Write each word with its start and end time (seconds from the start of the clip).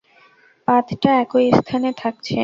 পাতটা 0.67 1.09
একই 1.21 1.47
স্থানে 1.59 1.89
থাকছে। 1.93 2.37